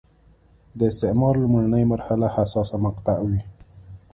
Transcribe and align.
د 0.77 0.79
استعمار 0.91 1.33
لومړنۍ 1.43 1.83
مرحله 1.93 2.27
حساسه 2.35 2.75
مقطعه 2.85 3.23
وه. 3.29 3.39